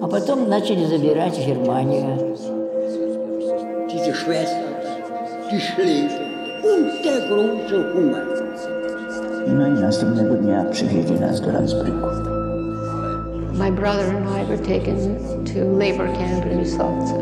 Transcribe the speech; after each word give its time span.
А 0.00 0.08
потом 0.08 0.48
начали 0.48 0.84
забирать 0.84 1.38
в 1.38 1.46
Германию. 1.46 2.36
Diese 3.88 4.14
Schwestern, 4.14 4.74
die 5.50 5.60
szli 5.60 6.08
untergrundzie 6.64 7.82
Hunger. 7.92 8.26
No 9.46 9.66
i 9.66 9.70
następnego 9.70 10.34
dnia 10.34 10.64
przywieźli 10.64 11.20
nas 11.20 11.40
do 11.40 11.52
Landsbruku. 11.52 12.06
My 13.54 13.72
brother 13.72 14.16
and 14.16 14.28
I 14.28 14.44
were 14.44 14.58
taken 14.58 14.96
to 15.44 15.58
labor 15.64 16.08
camp 16.18 16.46
in 16.52 16.58
Lisovce. 16.58 17.14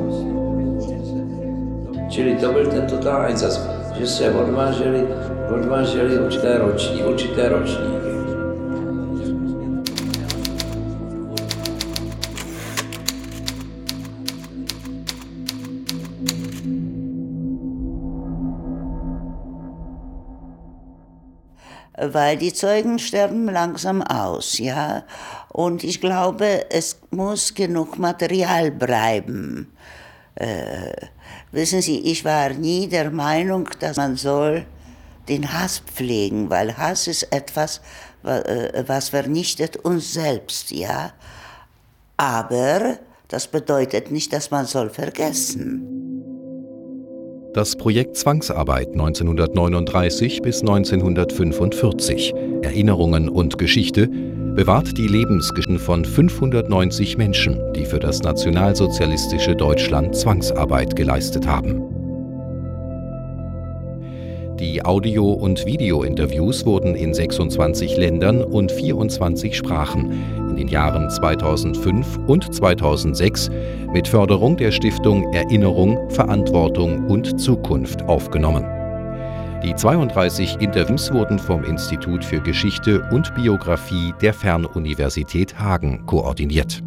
Čili 2.08 2.36
to 2.36 2.53
byl 2.53 2.67
ten 2.67 2.86
totální 2.86 3.36
zas, 3.36 3.68
že 3.99 4.07
se 4.07 4.30
odváželi, 4.30 5.07
odváželi 5.54 6.18
určité 6.18 6.58
roční, 6.58 7.03
určité 7.03 7.49
ročníky. 7.49 8.04
Weil 21.97 22.37
die 22.37 22.54
Zeugen 22.54 22.99
sterben 22.99 23.45
langsam 23.45 24.01
aus, 24.01 24.57
ja. 24.57 25.04
Und 25.49 25.83
ich 25.83 26.01
glaube, 26.01 26.69
es 26.69 26.99
muss 27.11 27.54
genug 27.54 27.97
Material 27.97 28.71
bleiben. 28.71 29.71
Äh, 30.35 30.91
wissen 31.51 31.81
Sie, 31.81 31.99
ich 31.99 32.25
war 32.25 32.49
nie 32.49 32.87
der 32.87 33.11
Meinung, 33.11 33.69
dass 33.79 33.97
man 33.97 34.17
soll 34.17 34.65
den 35.29 35.53
Hass 35.53 35.79
pflegen, 35.79 36.49
weil 36.49 36.77
Hass 36.77 37.07
ist 37.07 37.23
etwas, 37.31 37.81
äh, 38.23 38.83
was 38.85 39.09
vernichtet 39.09 39.77
uns 39.77 40.13
selbst, 40.13 40.71
ja. 40.71 41.13
Aber 42.17 42.99
das 43.27 43.47
bedeutet 43.47 44.11
nicht, 44.11 44.33
dass 44.33 44.52
man 44.52 44.65
soll 44.65 44.89
vergessen. 44.89 45.94
Das 47.56 47.78
Projekt 47.78 48.17
Zwangsarbeit 48.17 48.89
1939 48.89 50.42
bis 50.42 50.59
1945, 50.59 52.34
Erinnerungen 52.64 53.30
und 53.30 53.58
Geschichte, 53.58 54.09
bewahrt 54.09 54.98
die 54.98 55.08
Lebensgeschichten 55.08 55.80
von 55.80 56.03
590 56.03 57.16
Menschen, 57.16 57.61
die 57.73 57.86
für 57.86 58.00
das 58.00 58.22
nationalsozialistische 58.23 59.56
Deutschland 59.56 60.17
Zwangsarbeit 60.17 60.98
geleistet 60.98 61.48
haben. 61.48 61.81
Die 64.59 64.83
Audio- 64.83 65.31
und 65.31 65.66
Videointerviews 65.66 66.66
wurden 66.66 66.94
in 66.94 67.14
26 67.14 67.95
Ländern 67.95 68.44
und 68.44 68.70
24 68.70 69.56
Sprachen 69.56 70.44
in 70.56 70.67
den 70.67 70.67
Jahren 70.70 71.09
2005 71.09 72.17
und 72.28 72.53
2006 72.53 73.50
mit 73.92 74.08
Förderung 74.08 74.56
der 74.56 74.72
Stiftung 74.72 75.34
Erinnerung, 75.34 76.09
Verantwortung 76.09 77.08
und 77.08 77.39
Zukunft 77.42 78.03
aufgenommen. 78.03 78.66
Die 79.64 79.76
32 79.76 80.61
Interviews 80.61 81.11
wurden 81.11 81.39
vom 81.39 81.66
Institut 81.66 82.23
für 82.23 82.39
Geschichte 82.39 83.06
und 83.11 83.36
Biografie 83.36 84.14
der 84.22 84.33
Fernuniversität 84.33 85.59
Hagen 85.59 86.06
koordiniert. 86.06 86.81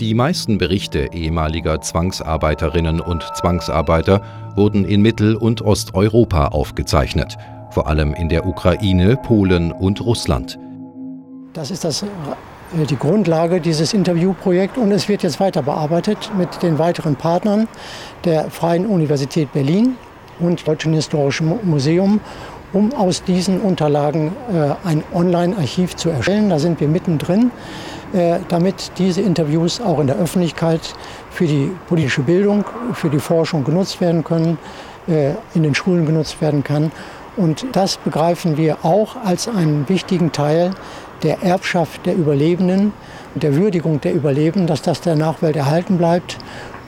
Die 0.00 0.12
meisten 0.12 0.58
Berichte 0.58 1.08
ehemaliger 1.12 1.80
Zwangsarbeiterinnen 1.80 3.00
und 3.00 3.22
Zwangsarbeiter 3.36 4.22
wurden 4.56 4.84
in 4.84 5.02
Mittel- 5.02 5.36
und 5.36 5.62
Osteuropa 5.62 6.48
aufgezeichnet, 6.48 7.36
vor 7.70 7.86
allem 7.86 8.12
in 8.14 8.28
der 8.28 8.44
Ukraine, 8.44 9.16
Polen 9.16 9.70
und 9.70 10.00
Russland. 10.00 10.58
Das 11.52 11.70
ist 11.70 11.84
das, 11.84 12.04
die 12.88 12.96
Grundlage 12.96 13.60
dieses 13.60 13.94
Interviewprojekts 13.94 14.78
und 14.78 14.90
es 14.92 15.08
wird 15.08 15.22
jetzt 15.22 15.40
weiter 15.40 15.62
bearbeitet 15.62 16.30
mit 16.36 16.62
den 16.62 16.78
weiteren 16.78 17.16
Partnern 17.16 17.68
der 18.24 18.50
Freien 18.50 18.86
Universität 18.86 19.52
Berlin 19.52 19.96
und 20.40 20.66
Deutschen 20.66 20.92
Historischen 20.92 21.58
Museum, 21.62 22.20
um 22.72 22.92
aus 22.94 23.22
diesen 23.22 23.60
Unterlagen 23.60 24.32
äh, 24.52 24.88
ein 24.88 25.04
Online-Archiv 25.12 25.94
zu 25.96 26.10
erstellen. 26.10 26.50
Da 26.50 26.58
sind 26.58 26.80
wir 26.80 26.88
mittendrin. 26.88 27.50
Äh, 28.14 28.38
damit 28.48 28.92
diese 28.98 29.22
Interviews 29.22 29.80
auch 29.80 29.98
in 29.98 30.06
der 30.06 30.14
Öffentlichkeit 30.16 30.94
für 31.30 31.46
die 31.46 31.72
politische 31.88 32.22
Bildung, 32.22 32.64
für 32.92 33.10
die 33.10 33.18
Forschung 33.18 33.64
genutzt 33.64 34.00
werden 34.00 34.22
können, 34.22 34.56
äh, 35.08 35.32
in 35.54 35.64
den 35.64 35.74
Schulen 35.74 36.06
genutzt 36.06 36.40
werden 36.40 36.62
kann. 36.62 36.92
Und 37.36 37.66
das 37.72 37.96
begreifen 37.96 38.56
wir 38.56 38.84
auch 38.84 39.16
als 39.24 39.48
einen 39.48 39.88
wichtigen 39.88 40.30
Teil 40.30 40.70
der 41.22 41.42
Erbschaft 41.42 42.04
der 42.06 42.16
Überlebenden, 42.16 42.92
der 43.34 43.54
Würdigung 43.56 44.00
der 44.00 44.14
Überlebenden, 44.14 44.66
dass 44.66 44.82
das 44.82 45.00
der 45.00 45.16
Nachwelt 45.16 45.56
erhalten 45.56 45.98
bleibt 45.98 46.38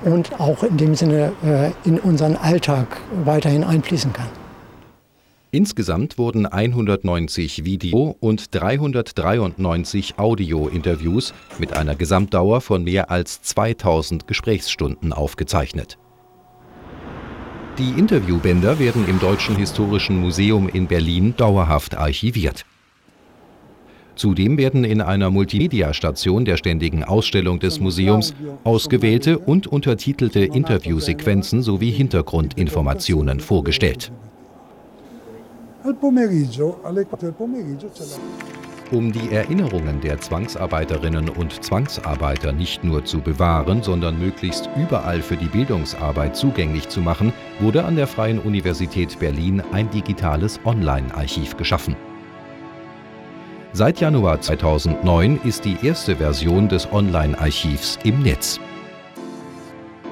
und 0.04 0.40
auch 0.40 0.62
in 0.62 0.76
dem 0.76 0.94
Sinne 0.94 1.32
äh, 1.44 1.70
in 1.88 1.98
unseren 1.98 2.36
Alltag 2.36 3.00
weiterhin 3.24 3.64
einfließen 3.64 4.12
kann. 4.12 4.28
Insgesamt 5.52 6.18
wurden 6.18 6.44
190 6.44 7.64
Video- 7.64 8.16
und 8.20 8.54
393 8.54 10.18
Audio-Interviews 10.18 11.32
mit 11.58 11.74
einer 11.74 11.94
Gesamtdauer 11.94 12.60
von 12.60 12.84
mehr 12.84 13.10
als 13.10 13.40
2000 13.42 14.26
Gesprächsstunden 14.26 15.12
aufgezeichnet. 15.12 15.98
Die 17.78 17.90
Interviewbänder 17.90 18.78
werden 18.78 19.06
im 19.08 19.20
Deutschen 19.20 19.56
Historischen 19.56 20.18
Museum 20.18 20.68
in 20.68 20.86
Berlin 20.88 21.34
dauerhaft 21.36 21.94
archiviert. 21.94 22.66
Zudem 24.16 24.56
werden 24.56 24.84
in 24.84 25.02
einer 25.02 25.30
Multimedia-Station 25.30 26.46
der 26.46 26.56
ständigen 26.56 27.04
Ausstellung 27.04 27.60
des 27.60 27.80
Museums 27.80 28.34
ausgewählte 28.64 29.38
und 29.38 29.66
untertitelte 29.66 30.40
Interviewsequenzen 30.40 31.62
sowie 31.62 31.90
Hintergrundinformationen 31.90 33.40
vorgestellt. 33.40 34.10
Um 38.92 39.12
die 39.12 39.32
Erinnerungen 39.32 40.00
der 40.00 40.20
Zwangsarbeiterinnen 40.20 41.28
und 41.28 41.62
Zwangsarbeiter 41.64 42.52
nicht 42.52 42.84
nur 42.84 43.04
zu 43.04 43.20
bewahren, 43.20 43.82
sondern 43.82 44.18
möglichst 44.18 44.70
überall 44.76 45.20
für 45.20 45.36
die 45.36 45.48
Bildungsarbeit 45.48 46.36
zugänglich 46.36 46.88
zu 46.88 47.00
machen, 47.00 47.32
wurde 47.60 47.84
an 47.84 47.96
der 47.96 48.06
Freien 48.06 48.38
Universität 48.38 49.18
Berlin 49.18 49.62
ein 49.72 49.90
digitales 49.90 50.58
Online-Archiv 50.64 51.56
geschaffen. 51.56 51.96
Seit 53.76 54.00
Januar 54.00 54.40
2009 54.40 55.38
ist 55.44 55.66
die 55.66 55.76
erste 55.82 56.16
Version 56.16 56.66
des 56.66 56.90
Online-Archivs 56.90 57.98
im 58.04 58.22
Netz. 58.22 58.58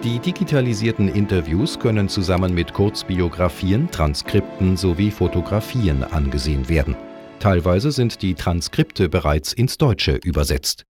Die 0.03 0.19
digitalisierten 0.19 1.09
Interviews 1.09 1.79
können 1.79 2.11
zusammen 2.11 2.53
mit 2.53 2.75
Kurzbiografien, 2.75 3.91
Transkripten 3.91 4.77
sowie 4.77 5.11
Fotografien 5.11 6.05
angesehen 6.05 6.69
werden. 6.69 6.95
Teilweise 7.41 7.91
sind 7.91 8.21
die 8.21 8.35
Transkripte 8.35 9.09
bereits 9.09 9.55
ins 9.55 9.79
Deutsche 9.79 10.17
übersetzt. 10.17 10.85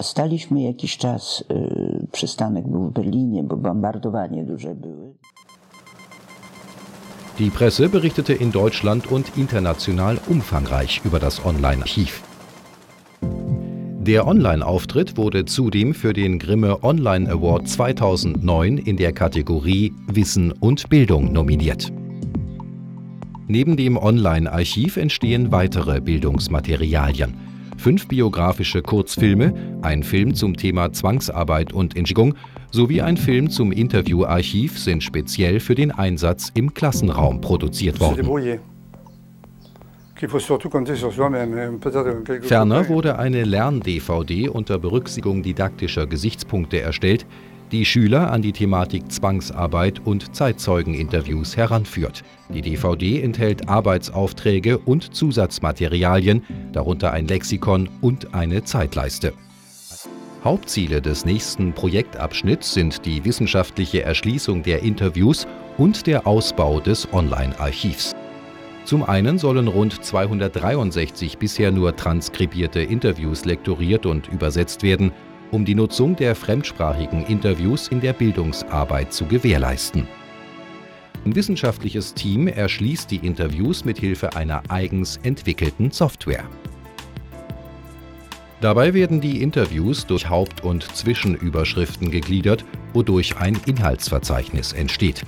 Staliśmy 0.00 0.62
jakiś 0.62 0.98
czas, 0.98 1.44
przystanek 2.12 2.68
był 2.68 2.88
w 2.88 2.92
Berlinie, 2.92 3.44
bo 3.44 3.56
bombardowanie 3.56 4.44
duże 4.44 4.74
były. 4.74 5.14
Die 7.38 7.50
Presse 7.50 7.88
berichtete 7.88 8.32
in 8.32 8.50
Deutschland 8.50 9.06
und 9.06 9.36
international 9.36 10.18
umfangreich 10.26 11.02
über 11.04 11.20
das 11.20 11.44
Online-Archiv. 11.44 12.22
Der 13.22 14.26
Online-Auftritt 14.26 15.16
wurde 15.16 15.44
zudem 15.44 15.94
für 15.94 16.12
den 16.12 16.40
Grimme 16.40 16.82
Online 16.82 17.30
Award 17.30 17.68
2009 17.68 18.78
in 18.78 18.96
der 18.96 19.12
Kategorie 19.12 19.92
Wissen 20.08 20.50
und 20.50 20.88
Bildung 20.88 21.32
nominiert. 21.32 21.92
Neben 23.46 23.76
dem 23.76 23.96
Online-Archiv 23.96 24.96
entstehen 24.96 25.52
weitere 25.52 26.00
Bildungsmaterialien. 26.00 27.47
Fünf 27.78 28.08
biografische 28.08 28.82
Kurzfilme, 28.82 29.78
ein 29.82 30.02
Film 30.02 30.34
zum 30.34 30.56
Thema 30.56 30.92
Zwangsarbeit 30.92 31.72
und 31.72 31.96
Entschädigung 31.96 32.34
sowie 32.72 33.00
ein 33.00 33.16
Film 33.16 33.50
zum 33.50 33.70
Interviewarchiv 33.70 34.78
sind 34.78 35.02
speziell 35.02 35.60
für 35.60 35.76
den 35.76 35.92
Einsatz 35.92 36.50
im 36.54 36.74
Klassenraum 36.74 37.40
produziert 37.40 38.00
worden. 38.00 38.60
Ferner 42.42 42.88
wurde 42.88 43.18
eine 43.20 43.44
Lern-DVD 43.44 44.48
unter 44.48 44.78
Berücksichtigung 44.80 45.44
didaktischer 45.44 46.08
Gesichtspunkte 46.08 46.80
erstellt, 46.80 47.24
die 47.72 47.84
Schüler 47.84 48.32
an 48.32 48.42
die 48.42 48.52
Thematik 48.52 49.10
Zwangsarbeit 49.10 50.00
und 50.04 50.34
Zeitzeugeninterviews 50.34 51.56
heranführt. 51.56 52.24
Die 52.48 52.62
DVD 52.62 53.20
enthält 53.22 53.68
Arbeitsaufträge 53.68 54.78
und 54.78 55.14
Zusatzmaterialien, 55.14 56.44
darunter 56.72 57.12
ein 57.12 57.26
Lexikon 57.26 57.88
und 58.00 58.34
eine 58.34 58.64
Zeitleiste. 58.64 59.32
Hauptziele 60.44 61.02
des 61.02 61.24
nächsten 61.24 61.72
Projektabschnitts 61.72 62.72
sind 62.72 63.04
die 63.04 63.24
wissenschaftliche 63.24 64.02
Erschließung 64.02 64.62
der 64.62 64.82
Interviews 64.82 65.46
und 65.76 66.06
der 66.06 66.26
Ausbau 66.26 66.80
des 66.80 67.12
Online-Archivs. 67.12 68.14
Zum 68.84 69.02
einen 69.02 69.38
sollen 69.38 69.68
rund 69.68 70.02
263 70.02 71.36
bisher 71.36 71.70
nur 71.70 71.94
transkribierte 71.94 72.80
Interviews 72.80 73.44
lektoriert 73.44 74.06
und 74.06 74.28
übersetzt 74.28 74.82
werden, 74.82 75.12
um 75.50 75.64
die 75.64 75.74
Nutzung 75.74 76.16
der 76.16 76.34
fremdsprachigen 76.34 77.24
Interviews 77.26 77.88
in 77.88 78.00
der 78.00 78.12
Bildungsarbeit 78.12 79.12
zu 79.12 79.26
gewährleisten. 79.26 80.06
Ein 81.24 81.34
wissenschaftliches 81.34 82.14
Team 82.14 82.48
erschließt 82.48 83.10
die 83.10 83.26
Interviews 83.26 83.84
mit 83.84 83.98
Hilfe 83.98 84.34
einer 84.36 84.62
eigens 84.68 85.18
entwickelten 85.22 85.90
Software. 85.90 86.44
Dabei 88.60 88.92
werden 88.92 89.20
die 89.20 89.40
Interviews 89.42 90.06
durch 90.06 90.28
Haupt- 90.28 90.64
und 90.64 90.82
Zwischenüberschriften 90.82 92.10
gegliedert, 92.10 92.64
wodurch 92.92 93.36
ein 93.36 93.58
Inhaltsverzeichnis 93.66 94.72
entsteht. 94.72 95.22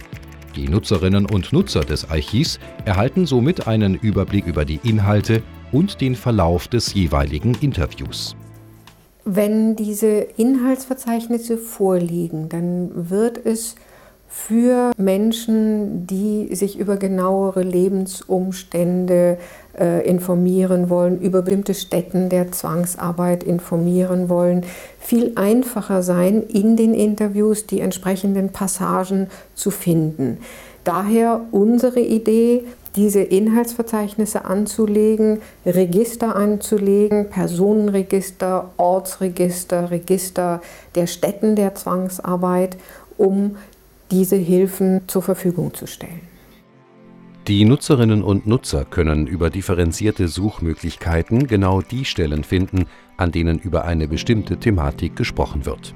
Die 0.57 0.69
Nutzerinnen 0.69 1.27
und 1.27 1.53
Nutzer 1.53 1.81
des 1.81 2.11
Archivs 2.11 2.59
erhalten 2.85 3.27
somit 3.27 3.69
einen 3.69 3.95
Überblick 3.95 4.47
über 4.47 4.65
die 4.65 4.81
Inhalte 4.83 5.43
und 5.71 6.01
den 6.01 6.17
Verlauf 6.17 6.67
des 6.67 6.93
jeweiligen 6.93 7.55
Interviews. 7.61 8.35
Wenn 9.33 9.77
diese 9.77 10.27
Inhaltsverzeichnisse 10.37 11.57
vorliegen, 11.57 12.49
dann 12.49 12.91
wird 13.11 13.39
es 13.47 13.77
für 14.27 14.91
Menschen, 14.97 16.05
die 16.09 16.53
sich 16.57 16.77
über 16.77 16.97
genauere 16.97 17.63
Lebensumstände 17.63 19.39
äh, 19.79 20.05
informieren 20.05 20.91
wollen, 20.91 21.21
über 21.21 21.43
bestimmte 21.43 21.75
Stätten 21.75 22.29
der 22.29 22.51
Zwangsarbeit 22.51 23.45
informieren 23.45 24.29
wollen, 24.29 24.67
viel 24.99 25.31
einfacher 25.37 26.03
sein, 26.03 26.43
in 26.43 26.75
den 26.75 26.93
Interviews 26.93 27.67
die 27.67 27.79
entsprechenden 27.79 28.49
Passagen 28.49 29.29
zu 29.55 29.71
finden. 29.71 30.39
Daher 30.83 31.43
unsere 31.53 32.01
Idee, 32.01 32.65
diese 32.97 33.21
Inhaltsverzeichnisse 33.21 34.45
anzulegen, 34.45 35.41
Register 35.65 36.35
anzulegen, 36.37 37.31
Personenregister, 37.31 38.71
Ortsregister, 38.77 39.91
Register 39.91 40.61
der 40.95 41.07
Stätten 41.07 41.57
der 41.57 41.75
Zwangsarbeit, 41.75 42.77
um 43.17 43.57
diese 44.11 44.37
Hilfen 44.37 45.03
zur 45.07 45.23
Verfügung 45.23 45.75
zu 45.75 45.87
stellen. 45.87 46.21
Die 47.47 47.65
Nutzerinnen 47.65 48.23
und 48.23 48.47
Nutzer 48.47 48.85
können 48.85 49.27
über 49.27 49.51
differenzierte 49.51 50.29
Suchmöglichkeiten 50.29 51.47
genau 51.47 51.81
die 51.81 52.05
Stellen 52.05 52.45
finden, 52.45 52.87
an 53.17 53.33
denen 53.33 53.59
über 53.59 53.85
eine 53.85 54.09
bestimmte 54.09 54.59
Thematik 54.59 55.17
gesprochen 55.17 55.65
wird. 55.65 55.95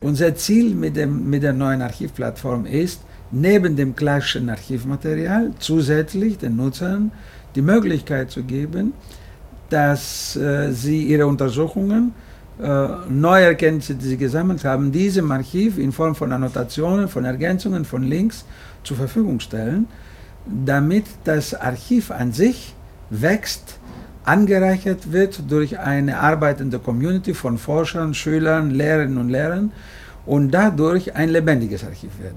Unser 0.00 0.36
Ziel 0.36 0.76
mit, 0.76 0.94
dem, 0.94 1.28
mit 1.28 1.42
der 1.42 1.52
neuen 1.52 1.82
Archivplattform 1.82 2.66
ist, 2.66 3.00
neben 3.32 3.74
dem 3.74 3.96
klassischen 3.96 4.48
Archivmaterial 4.48 5.50
zusätzlich 5.58 6.38
den 6.38 6.54
Nutzern 6.54 7.10
die 7.56 7.62
Möglichkeit 7.62 8.30
zu 8.30 8.44
geben, 8.44 8.92
dass 9.70 10.36
äh, 10.36 10.72
sie 10.72 11.02
ihre 11.02 11.26
Untersuchungen, 11.26 12.12
äh, 12.62 12.88
neue 13.08 13.46
Erkenntnisse, 13.46 13.96
die 13.96 14.06
sie 14.06 14.16
gesammelt 14.16 14.64
haben, 14.64 14.92
diesem 14.92 15.32
Archiv 15.32 15.78
in 15.78 15.90
Form 15.90 16.14
von 16.14 16.30
Annotationen, 16.30 17.08
von 17.08 17.24
Ergänzungen, 17.24 17.84
von 17.84 18.04
Links 18.04 18.44
zur 18.84 18.96
Verfügung 18.96 19.40
stellen, 19.40 19.88
damit 20.46 21.06
das 21.24 21.54
Archiv 21.54 22.12
an 22.12 22.32
sich 22.32 22.74
wächst, 23.10 23.80
angereichert 24.24 25.12
wird 25.12 25.50
durch 25.50 25.78
eine 25.78 26.18
arbeitende 26.18 26.78
Community 26.78 27.34
von 27.34 27.58
Forschern, 27.58 28.14
Schülern, 28.14 28.70
Lehrerinnen 28.70 29.18
und 29.18 29.28
Lehrern 29.28 29.72
und 30.26 30.50
dadurch 30.50 31.14
ein 31.14 31.30
lebendiges 31.30 31.84
Archiv 31.84 32.12
wird. 32.20 32.34